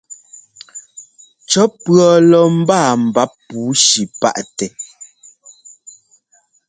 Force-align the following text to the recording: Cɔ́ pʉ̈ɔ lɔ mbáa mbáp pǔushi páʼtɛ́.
Cɔ́ 1.49 1.65
pʉ̈ɔ 1.81 2.07
lɔ 2.29 2.41
mbáa 2.59 2.89
mbáp 3.07 3.31
pǔushi 3.47 4.03
páʼtɛ́. 4.21 4.69